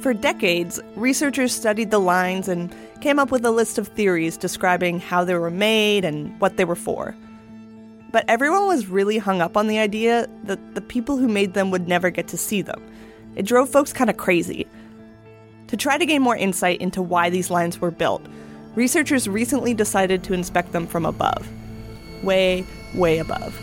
For 0.00 0.12
decades, 0.12 0.78
researchers 0.96 1.50
studied 1.50 1.90
the 1.90 1.98
lines 1.98 2.46
and 2.46 2.74
came 3.00 3.18
up 3.18 3.30
with 3.30 3.42
a 3.46 3.50
list 3.50 3.78
of 3.78 3.88
theories 3.88 4.36
describing 4.36 5.00
how 5.00 5.24
they 5.24 5.32
were 5.34 5.50
made 5.50 6.04
and 6.04 6.38
what 6.38 6.58
they 6.58 6.66
were 6.66 6.76
for. 6.76 7.16
But 8.12 8.26
everyone 8.28 8.66
was 8.66 8.86
really 8.86 9.16
hung 9.16 9.40
up 9.40 9.56
on 9.56 9.66
the 9.66 9.78
idea 9.78 10.28
that 10.44 10.74
the 10.74 10.82
people 10.82 11.16
who 11.16 11.26
made 11.26 11.54
them 11.54 11.70
would 11.70 11.88
never 11.88 12.10
get 12.10 12.28
to 12.28 12.36
see 12.36 12.60
them. 12.60 12.82
It 13.34 13.46
drove 13.46 13.70
folks 13.70 13.94
kind 13.94 14.10
of 14.10 14.18
crazy. 14.18 14.66
To 15.68 15.78
try 15.78 15.96
to 15.96 16.04
gain 16.04 16.20
more 16.20 16.36
insight 16.36 16.82
into 16.82 17.00
why 17.00 17.30
these 17.30 17.50
lines 17.50 17.80
were 17.80 17.90
built, 17.90 18.26
researchers 18.74 19.26
recently 19.26 19.72
decided 19.72 20.22
to 20.24 20.34
inspect 20.34 20.72
them 20.72 20.86
from 20.86 21.06
above. 21.06 21.48
Way, 22.22 22.66
way 22.94 23.18
above. 23.20 23.58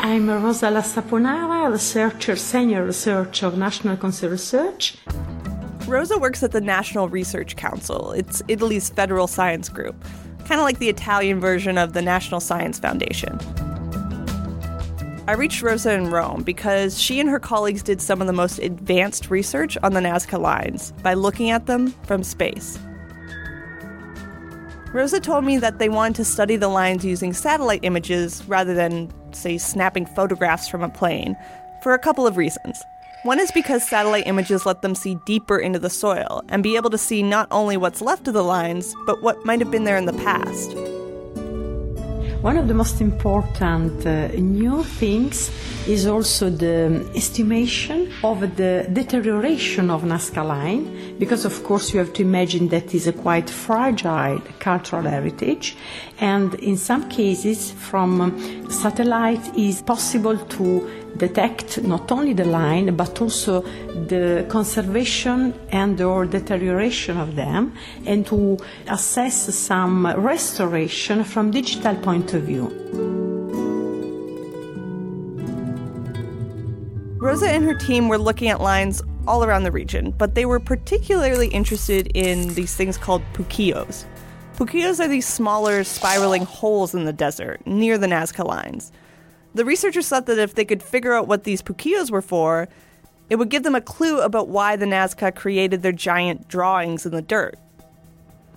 I'm 0.00 0.30
Rosa 0.30 0.66
Lasaponara, 0.66 1.72
researcher, 1.72 2.36
senior 2.36 2.84
researcher 2.84 3.46
of 3.46 3.58
National 3.58 3.96
Council 3.96 4.30
Research. 4.30 4.96
Rosa 5.86 6.16
works 6.18 6.42
at 6.44 6.52
the 6.52 6.60
National 6.60 7.08
Research 7.08 7.56
Council. 7.56 8.12
It's 8.12 8.40
Italy's 8.46 8.90
federal 8.90 9.26
science 9.26 9.68
group, 9.68 9.96
kind 10.44 10.60
of 10.60 10.64
like 10.64 10.78
the 10.78 10.88
Italian 10.88 11.40
version 11.40 11.76
of 11.76 11.94
the 11.94 12.00
National 12.00 12.38
Science 12.38 12.78
Foundation. 12.78 13.38
I 15.26 15.32
reached 15.36 15.62
Rosa 15.62 15.92
in 15.92 16.10
Rome 16.10 16.42
because 16.42 16.98
she 16.98 17.18
and 17.18 17.28
her 17.28 17.40
colleagues 17.40 17.82
did 17.82 18.00
some 18.00 18.20
of 18.20 18.28
the 18.28 18.32
most 18.32 18.60
advanced 18.60 19.30
research 19.30 19.76
on 19.82 19.94
the 19.94 20.00
Nazca 20.00 20.40
lines 20.40 20.92
by 21.02 21.14
looking 21.14 21.50
at 21.50 21.66
them 21.66 21.88
from 22.04 22.22
space. 22.22 22.78
Rosa 24.92 25.20
told 25.20 25.44
me 25.44 25.58
that 25.58 25.78
they 25.78 25.90
wanted 25.90 26.16
to 26.16 26.24
study 26.24 26.56
the 26.56 26.68
lines 26.68 27.04
using 27.04 27.34
satellite 27.34 27.80
images 27.82 28.42
rather 28.48 28.72
than, 28.72 29.12
say, 29.34 29.58
snapping 29.58 30.06
photographs 30.06 30.68
from 30.68 30.82
a 30.82 30.88
plane, 30.88 31.36
for 31.82 31.92
a 31.92 31.98
couple 31.98 32.26
of 32.26 32.36
reasons. 32.36 32.84
One 33.24 33.40
is 33.40 33.50
because 33.50 33.86
satellite 33.86 34.26
images 34.26 34.64
let 34.64 34.82
them 34.82 34.94
see 34.94 35.16
deeper 35.26 35.58
into 35.58 35.78
the 35.78 35.90
soil 35.90 36.42
and 36.48 36.62
be 36.62 36.76
able 36.76 36.90
to 36.90 36.98
see 36.98 37.22
not 37.22 37.48
only 37.50 37.76
what's 37.76 38.00
left 38.00 38.28
of 38.28 38.34
the 38.34 38.44
lines, 38.44 38.94
but 39.06 39.22
what 39.22 39.44
might 39.44 39.60
have 39.60 39.70
been 39.70 39.84
there 39.84 39.96
in 39.96 40.06
the 40.06 40.12
past. 40.12 40.76
One 42.40 42.56
of 42.56 42.68
the 42.68 42.74
most 42.74 43.00
important 43.00 44.06
uh, 44.06 44.28
new 44.28 44.84
things 44.84 45.50
is 45.88 46.06
also 46.06 46.48
the 46.48 47.04
estimation 47.16 48.12
of 48.22 48.40
the 48.54 48.86
deterioration 48.92 49.90
of 49.90 50.04
Nazca 50.04 50.46
line, 50.46 51.18
because 51.18 51.44
of 51.44 51.64
course 51.64 51.92
you 51.92 51.98
have 51.98 52.12
to 52.12 52.22
imagine 52.22 52.68
that 52.68 52.94
is 52.94 53.08
a 53.08 53.12
quite 53.12 53.50
fragile 53.50 54.40
cultural 54.60 55.02
heritage, 55.02 55.76
and 56.20 56.54
in 56.54 56.76
some 56.76 57.08
cases 57.08 57.72
from 57.72 58.70
satellite 58.70 59.56
is 59.56 59.82
possible 59.82 60.38
to 60.38 60.88
detect 61.18 61.82
not 61.82 62.10
only 62.10 62.32
the 62.32 62.44
line 62.44 62.94
but 62.96 63.20
also 63.20 63.60
the 64.12 64.46
conservation 64.48 65.52
and 65.70 66.00
or 66.00 66.24
deterioration 66.24 67.16
of 67.16 67.34
them 67.36 67.74
and 68.06 68.26
to 68.26 68.56
assess 68.88 69.54
some 69.54 70.06
restoration 70.16 71.24
from 71.24 71.50
digital 71.50 71.94
point 71.96 72.34
of 72.34 72.42
view. 72.42 72.66
Rosa 77.20 77.50
and 77.50 77.64
her 77.64 77.74
team 77.74 78.08
were 78.08 78.16
looking 78.16 78.48
at 78.48 78.60
lines 78.60 79.02
all 79.26 79.44
around 79.44 79.64
the 79.64 79.72
region, 79.72 80.12
but 80.16 80.34
they 80.34 80.46
were 80.46 80.60
particularly 80.60 81.48
interested 81.48 82.06
in 82.14 82.54
these 82.54 82.74
things 82.74 82.96
called 82.96 83.22
puquios. 83.34 84.04
Puquios 84.56 84.98
are 85.00 85.08
these 85.08 85.26
smaller, 85.26 85.84
spiraling 85.84 86.44
holes 86.44 86.94
in 86.94 87.04
the 87.04 87.12
desert 87.12 87.60
near 87.66 87.98
the 87.98 88.06
Nazca 88.06 88.44
lines. 88.44 88.92
The 89.54 89.64
researchers 89.64 90.08
thought 90.08 90.26
that 90.26 90.38
if 90.38 90.54
they 90.54 90.64
could 90.64 90.82
figure 90.82 91.14
out 91.14 91.26
what 91.26 91.44
these 91.44 91.62
puquios 91.62 92.10
were 92.10 92.22
for, 92.22 92.68
it 93.30 93.36
would 93.36 93.48
give 93.48 93.62
them 93.62 93.74
a 93.74 93.80
clue 93.80 94.20
about 94.20 94.48
why 94.48 94.76
the 94.76 94.86
Nazca 94.86 95.34
created 95.34 95.82
their 95.82 95.92
giant 95.92 96.48
drawings 96.48 97.04
in 97.04 97.12
the 97.12 97.22
dirt. 97.22 97.58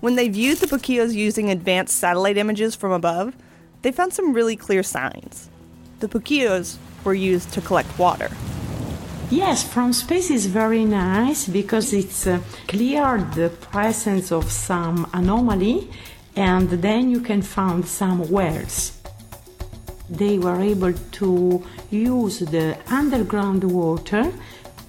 When 0.00 0.16
they 0.16 0.28
viewed 0.28 0.58
the 0.58 0.66
puquios 0.66 1.14
using 1.14 1.50
advanced 1.50 1.98
satellite 1.98 2.36
images 2.36 2.74
from 2.74 2.92
above, 2.92 3.36
they 3.82 3.92
found 3.92 4.12
some 4.12 4.32
really 4.32 4.56
clear 4.56 4.82
signs. 4.82 5.48
The 6.00 6.08
puquios 6.08 6.76
were 7.04 7.14
used 7.14 7.52
to 7.52 7.60
collect 7.60 7.98
water. 7.98 8.30
Yes, 9.30 9.62
from 9.62 9.92
space 9.92 10.30
is 10.30 10.46
very 10.46 10.84
nice 10.84 11.48
because 11.48 11.92
it's 11.92 12.26
uh, 12.26 12.40
clear 12.68 13.18
the 13.34 13.48
presence 13.48 14.30
of 14.30 14.50
some 14.50 15.08
anomaly 15.14 15.88
and 16.36 16.68
then 16.68 17.10
you 17.10 17.20
can 17.20 17.42
find 17.42 17.86
some 17.86 18.30
wells 18.30 19.01
they 20.16 20.38
were 20.38 20.60
able 20.60 20.92
to 20.92 21.64
use 21.90 22.40
the 22.40 22.76
underground 22.88 23.64
water 23.64 24.32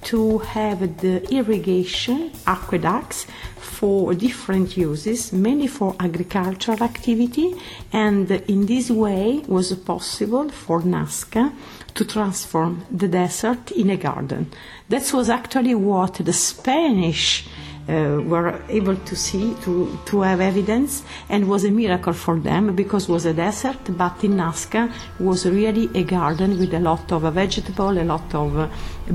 to 0.04 0.40
have 0.40 0.98
the 0.98 1.24
irrigation 1.34 2.32
aqueducts 2.46 3.26
for 3.58 4.14
different 4.14 4.76
uses, 4.78 5.32
mainly 5.32 5.68
for 5.68 5.96
agricultural 6.00 6.84
activity, 6.84 7.56
and 7.92 8.30
in 8.32 8.66
this 8.66 8.90
way 8.90 9.44
was 9.48 9.74
possible 9.76 10.50
for 10.50 10.82
Nazca 10.82 11.54
to 11.94 12.06
transform 12.06 12.86
the 12.92 13.08
desert 13.08 13.72
in 13.72 13.90
a 13.90 13.98
garden. 13.98 14.52
That 14.90 15.12
was 15.14 15.30
actually 15.30 15.76
what 15.76 16.16
the 16.16 16.34
Spanish 16.34 17.48
were 17.88 18.62
able 18.70 18.96
to 18.96 19.16
see, 19.16 19.56
to, 19.64 20.00
to 20.06 20.22
have 20.22 20.40
evidence, 20.40 21.04
and 21.30 21.50
was 21.50 21.64
a 21.66 21.72
miracle 21.72 22.14
for 22.14 22.40
them 22.40 22.76
because 22.76 23.10
it 23.10 23.12
was 23.12 23.26
a 23.26 23.34
desert, 23.34 23.78
but 23.98 24.24
in 24.24 24.34
Nazca 24.34 24.92
was 25.20 25.46
really 25.46 25.90
a 25.94 26.04
garden 26.04 26.58
with 26.58 26.74
a 26.74 26.80
lot 26.80 27.12
of 27.12 27.22
vegetable, 27.34 27.92
a 27.92 28.04
lot 28.04 28.34
of 28.34 28.58
uh, 28.58 28.70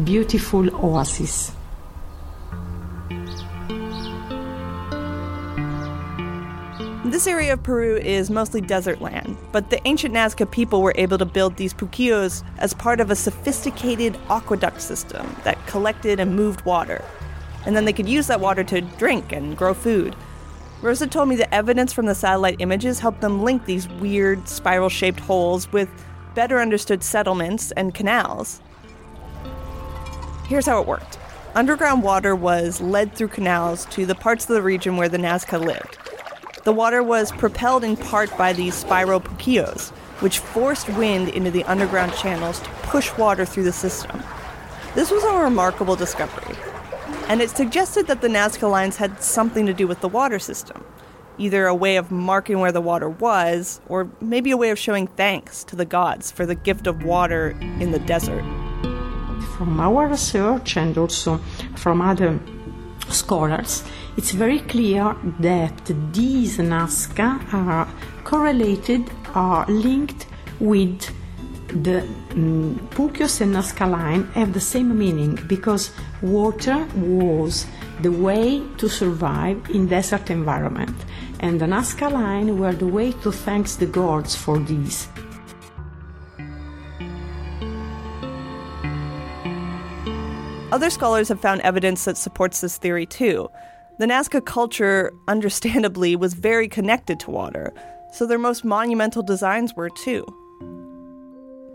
beautiful 0.04 0.68
oases. 0.84 1.52
This 7.04 7.26
area 7.26 7.54
of 7.54 7.62
Peru 7.62 7.96
is 7.96 8.28
mostly 8.28 8.60
desert 8.60 9.00
land, 9.00 9.38
but 9.50 9.70
the 9.70 9.80
ancient 9.88 10.14
Nazca 10.14 10.48
people 10.48 10.82
were 10.82 10.92
able 10.96 11.16
to 11.16 11.24
build 11.24 11.56
these 11.56 11.72
puquios 11.72 12.44
as 12.58 12.74
part 12.74 13.00
of 13.00 13.10
a 13.10 13.16
sophisticated 13.16 14.18
aqueduct 14.28 14.82
system 14.82 15.34
that 15.42 15.56
collected 15.66 16.20
and 16.20 16.36
moved 16.36 16.60
water. 16.66 17.02
And 17.66 17.76
then 17.76 17.84
they 17.84 17.92
could 17.92 18.08
use 18.08 18.26
that 18.28 18.40
water 18.40 18.64
to 18.64 18.80
drink 18.80 19.32
and 19.32 19.56
grow 19.56 19.74
food. 19.74 20.14
Rosa 20.80 21.06
told 21.06 21.28
me 21.28 21.36
the 21.36 21.52
evidence 21.52 21.92
from 21.92 22.06
the 22.06 22.14
satellite 22.14 22.56
images 22.60 23.00
helped 23.00 23.20
them 23.20 23.42
link 23.42 23.64
these 23.64 23.88
weird 23.88 24.48
spiral 24.48 24.88
shaped 24.88 25.20
holes 25.20 25.70
with 25.72 25.88
better 26.34 26.60
understood 26.60 27.02
settlements 27.02 27.72
and 27.72 27.94
canals. 27.94 28.60
Here's 30.46 30.66
how 30.66 30.80
it 30.80 30.86
worked 30.86 31.18
underground 31.54 32.02
water 32.04 32.36
was 32.36 32.80
led 32.80 33.12
through 33.14 33.28
canals 33.28 33.86
to 33.86 34.06
the 34.06 34.14
parts 34.14 34.44
of 34.44 34.54
the 34.54 34.62
region 34.62 34.96
where 34.96 35.08
the 35.08 35.18
Nazca 35.18 35.60
lived. 35.60 35.98
The 36.62 36.72
water 36.72 37.02
was 37.02 37.32
propelled 37.32 37.82
in 37.82 37.96
part 37.96 38.36
by 38.36 38.52
these 38.52 38.74
spiral 38.74 39.20
puquios, 39.20 39.90
which 40.20 40.38
forced 40.38 40.88
wind 40.90 41.30
into 41.30 41.50
the 41.50 41.64
underground 41.64 42.12
channels 42.14 42.60
to 42.60 42.68
push 42.82 43.16
water 43.16 43.44
through 43.44 43.64
the 43.64 43.72
system. 43.72 44.22
This 44.94 45.10
was 45.10 45.24
a 45.24 45.38
remarkable 45.38 45.96
discovery, 45.96 46.56
and 47.28 47.42
it 47.42 47.50
suggested 47.50 48.06
that 48.06 48.22
the 48.22 48.28
Nazca 48.28 48.70
lines 48.70 48.96
had 48.96 49.22
something 49.22 49.66
to 49.66 49.74
do 49.74 49.86
with 49.86 50.00
the 50.00 50.08
water 50.08 50.38
system, 50.38 50.82
either 51.36 51.66
a 51.66 51.74
way 51.74 51.96
of 51.96 52.10
marking 52.10 52.58
where 52.58 52.72
the 52.72 52.80
water 52.80 53.10
was, 53.10 53.82
or 53.86 54.08
maybe 54.20 54.50
a 54.50 54.56
way 54.56 54.70
of 54.70 54.78
showing 54.78 55.06
thanks 55.06 55.62
to 55.64 55.76
the 55.76 55.84
gods 55.84 56.30
for 56.30 56.46
the 56.46 56.54
gift 56.54 56.86
of 56.86 57.04
water 57.04 57.50
in 57.80 57.90
the 57.90 57.98
desert. 57.98 58.42
From 59.56 59.78
our 59.78 60.08
research 60.08 60.76
and 60.78 60.96
also 60.96 61.38
from 61.76 62.00
other 62.00 62.38
scholars, 63.10 63.84
it's 64.16 64.30
very 64.30 64.60
clear 64.60 65.14
that 65.40 65.74
these 66.12 66.56
Nazca 66.56 67.40
are 67.52 67.88
correlated, 68.24 69.10
are 69.34 69.66
linked 69.66 70.26
with 70.60 71.12
the 71.68 72.00
um, 72.32 72.78
and 73.40 73.54
Nazca 73.54 74.32
have 74.34 74.52
the 74.52 74.60
same 74.60 74.98
meaning 74.98 75.38
because 75.46 75.90
water 76.22 76.86
was 76.96 77.66
the 78.00 78.10
way 78.10 78.62
to 78.78 78.88
survive 78.88 79.68
in 79.70 79.86
desert 79.86 80.30
environment 80.30 80.96
and 81.40 81.60
the 81.60 81.66
Nazca 81.66 82.10
line 82.10 82.58
were 82.58 82.72
the 82.72 82.86
way 82.86 83.12
to 83.12 83.30
thanks 83.30 83.76
the 83.76 83.86
gods 83.86 84.34
for 84.34 84.58
this. 84.58 85.08
Other 90.70 90.90
scholars 90.90 91.28
have 91.28 91.40
found 91.40 91.60
evidence 91.62 92.04
that 92.04 92.18
supports 92.18 92.60
this 92.60 92.76
theory 92.76 93.06
too. 93.06 93.48
The 93.98 94.06
Nazca 94.06 94.44
culture, 94.44 95.12
understandably, 95.26 96.14
was 96.14 96.34
very 96.34 96.68
connected 96.68 97.18
to 97.20 97.30
water, 97.30 97.72
so 98.12 98.26
their 98.26 98.38
most 98.38 98.64
monumental 98.64 99.22
designs 99.22 99.74
were 99.74 99.90
too. 99.90 100.24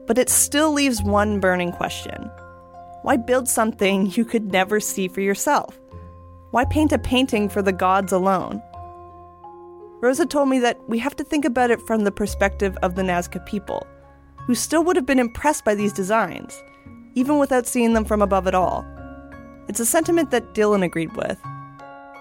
But 0.05 0.17
it 0.17 0.29
still 0.29 0.71
leaves 0.71 1.01
one 1.01 1.39
burning 1.39 1.71
question 1.71 2.29
Why 3.03 3.17
build 3.17 3.47
something 3.47 4.11
you 4.15 4.25
could 4.25 4.51
never 4.51 4.79
see 4.79 5.07
for 5.07 5.21
yourself? 5.21 5.79
Why 6.51 6.65
paint 6.65 6.91
a 6.91 6.99
painting 6.99 7.49
for 7.49 7.61
the 7.61 7.71
gods 7.71 8.11
alone? 8.11 8.61
Rosa 10.01 10.25
told 10.25 10.49
me 10.49 10.59
that 10.59 10.77
we 10.89 10.99
have 10.99 11.15
to 11.15 11.23
think 11.23 11.45
about 11.45 11.71
it 11.71 11.81
from 11.87 12.03
the 12.03 12.11
perspective 12.11 12.77
of 12.83 12.95
the 12.95 13.01
Nazca 13.01 13.43
people, 13.45 13.87
who 14.45 14.53
still 14.53 14.83
would 14.83 14.97
have 14.97 15.05
been 15.05 15.17
impressed 15.17 15.63
by 15.63 15.73
these 15.73 15.93
designs, 15.93 16.61
even 17.15 17.39
without 17.39 17.65
seeing 17.65 17.93
them 17.93 18.03
from 18.03 18.21
above 18.21 18.45
at 18.45 18.53
all. 18.53 18.85
It's 19.69 19.79
a 19.79 19.85
sentiment 19.85 20.29
that 20.31 20.53
Dylan 20.53 20.83
agreed 20.83 21.15
with. 21.15 21.39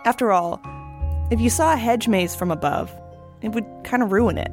After 0.05 0.31
all, 0.31 0.61
if 1.31 1.41
you 1.41 1.51
saw 1.51 1.73
a 1.73 1.77
hedge 1.77 2.09
maze 2.09 2.35
from 2.37 2.51
above, 2.51 2.93
it 3.43 3.49
would 3.49 3.67
kind 3.85 4.03
of 4.03 4.13
ruin 4.13 4.39
it. 4.39 4.51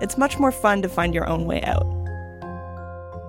It's 0.00 0.16
much 0.16 0.38
more 0.38 0.52
fun 0.52 0.80
to 0.82 0.88
find 0.88 1.12
your 1.12 1.28
own 1.28 1.46
way 1.46 1.62
out. 1.64 1.86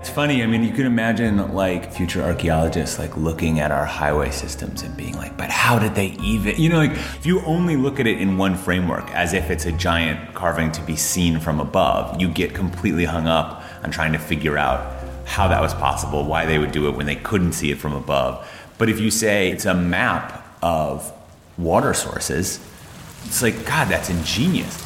It's 0.05 0.13
funny. 0.13 0.43
I 0.43 0.45
mean, 0.45 0.63
you 0.63 0.71
can 0.71 0.85
imagine 0.85 1.55
like 1.55 1.91
future 1.91 2.21
archaeologists 2.21 2.99
like 2.99 3.17
looking 3.17 3.59
at 3.59 3.71
our 3.71 3.85
highway 3.85 4.29
systems 4.29 4.83
and 4.83 4.95
being 4.95 5.17
like, 5.17 5.35
"But 5.35 5.49
how 5.49 5.79
did 5.79 5.95
they 5.95 6.09
even?" 6.21 6.61
You 6.61 6.69
know, 6.69 6.77
like 6.77 6.91
if 6.91 7.25
you 7.25 7.41
only 7.41 7.75
look 7.75 7.99
at 7.99 8.05
it 8.05 8.21
in 8.21 8.37
one 8.37 8.53
framework, 8.53 9.09
as 9.15 9.33
if 9.33 9.49
it's 9.49 9.65
a 9.65 9.71
giant 9.71 10.35
carving 10.35 10.71
to 10.73 10.81
be 10.83 10.95
seen 10.95 11.39
from 11.39 11.59
above, 11.59 12.21
you 12.21 12.27
get 12.27 12.53
completely 12.53 13.05
hung 13.05 13.25
up 13.25 13.63
on 13.83 13.89
trying 13.89 14.11
to 14.11 14.19
figure 14.19 14.59
out 14.59 14.93
how 15.25 15.47
that 15.47 15.59
was 15.59 15.73
possible, 15.73 16.23
why 16.23 16.45
they 16.45 16.59
would 16.59 16.71
do 16.71 16.87
it 16.87 16.95
when 16.95 17.07
they 17.07 17.15
couldn't 17.15 17.53
see 17.53 17.71
it 17.71 17.79
from 17.79 17.93
above. 17.93 18.47
But 18.77 18.89
if 18.89 18.99
you 18.99 19.09
say 19.09 19.49
it's 19.49 19.65
a 19.65 19.73
map 19.73 20.45
of 20.61 21.11
water 21.57 21.95
sources, 21.95 22.59
it's 23.25 23.41
like, 23.41 23.65
God, 23.65 23.87
that's 23.87 24.11
ingenious. 24.11 24.83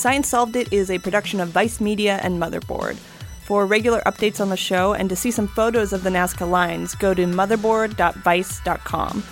Science 0.00 0.28
Solved 0.28 0.56
It 0.56 0.72
is 0.72 0.90
a 0.90 0.98
production 0.98 1.40
of 1.40 1.50
Vice 1.50 1.78
Media 1.78 2.18
and 2.22 2.40
Motherboard. 2.40 2.96
For 3.44 3.66
regular 3.66 4.00
updates 4.06 4.40
on 4.40 4.48
the 4.48 4.56
show 4.56 4.94
and 4.94 5.10
to 5.10 5.14
see 5.14 5.30
some 5.30 5.46
photos 5.46 5.92
of 5.92 6.02
the 6.02 6.08
Nazca 6.08 6.48
lines, 6.50 6.94
go 6.94 7.12
to 7.12 7.26
motherboard.vice.com. 7.26 9.22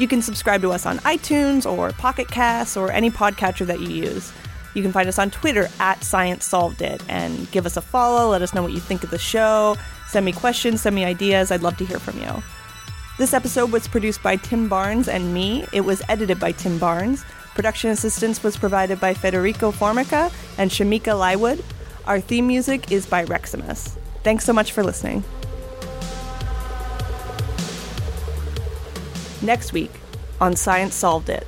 You 0.00 0.08
can 0.08 0.22
subscribe 0.22 0.62
to 0.62 0.72
us 0.72 0.84
on 0.84 0.98
iTunes 0.98 1.64
or 1.64 1.92
Pocket 1.92 2.26
Casts 2.26 2.76
or 2.76 2.90
any 2.90 3.08
podcatcher 3.08 3.64
that 3.68 3.78
you 3.78 3.86
use. 3.86 4.32
You 4.74 4.82
can 4.82 4.90
find 4.90 5.08
us 5.08 5.20
on 5.20 5.30
Twitter 5.30 5.68
at 5.78 6.02
Science 6.02 6.44
Solved 6.44 6.82
It 6.82 7.04
and 7.08 7.48
give 7.52 7.64
us 7.64 7.76
a 7.76 7.80
follow. 7.80 8.28
Let 8.28 8.42
us 8.42 8.52
know 8.52 8.64
what 8.64 8.72
you 8.72 8.80
think 8.80 9.04
of 9.04 9.10
the 9.10 9.18
show. 9.18 9.76
Send 10.08 10.26
me 10.26 10.32
questions, 10.32 10.80
send 10.80 10.96
me 10.96 11.04
ideas. 11.04 11.52
I'd 11.52 11.62
love 11.62 11.76
to 11.76 11.86
hear 11.86 12.00
from 12.00 12.18
you. 12.20 12.42
This 13.16 13.32
episode 13.32 13.70
was 13.70 13.86
produced 13.86 14.24
by 14.24 14.34
Tim 14.34 14.68
Barnes 14.68 15.06
and 15.06 15.32
me. 15.32 15.66
It 15.72 15.82
was 15.82 16.02
edited 16.08 16.40
by 16.40 16.50
Tim 16.50 16.78
Barnes. 16.78 17.24
Production 17.56 17.88
assistance 17.88 18.42
was 18.42 18.54
provided 18.54 19.00
by 19.00 19.14
Federico 19.14 19.70
Formica 19.70 20.30
and 20.58 20.70
Shamika 20.70 21.18
Lywood. 21.18 21.64
Our 22.06 22.20
theme 22.20 22.46
music 22.46 22.92
is 22.92 23.06
by 23.06 23.24
Reximus. 23.24 23.96
Thanks 24.22 24.44
so 24.44 24.52
much 24.52 24.72
for 24.72 24.84
listening. 24.84 25.24
Next 29.40 29.72
week 29.72 29.90
on 30.38 30.54
Science 30.54 30.94
Solved 30.94 31.30
It. 31.30 31.46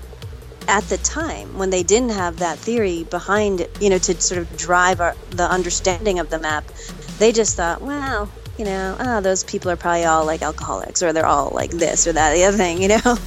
At 0.66 0.84
the 0.84 0.96
time, 0.96 1.58
when 1.58 1.68
they 1.68 1.82
didn't 1.82 2.12
have 2.12 2.38
that 2.38 2.56
theory 2.56 3.04
behind, 3.04 3.60
it, 3.60 3.82
you 3.82 3.90
know, 3.90 3.98
to 3.98 4.18
sort 4.18 4.40
of 4.40 4.56
drive 4.56 5.02
our, 5.02 5.14
the 5.32 5.44
understanding 5.44 6.20
of 6.20 6.30
the 6.30 6.38
map, 6.38 6.64
they 7.18 7.32
just 7.32 7.54
thought, 7.54 7.82
well, 7.82 8.30
you 8.56 8.64
know, 8.64 8.96
oh, 8.98 9.20
those 9.20 9.44
people 9.44 9.70
are 9.70 9.76
probably 9.76 10.06
all 10.06 10.24
like 10.24 10.40
alcoholics, 10.40 11.02
or 11.02 11.12
they're 11.12 11.26
all 11.26 11.50
like 11.52 11.70
this 11.72 12.06
or 12.06 12.14
that, 12.14 12.32
the 12.32 12.44
other 12.44 12.56
thing, 12.56 12.80
you 12.80 12.88
know. 12.88 13.18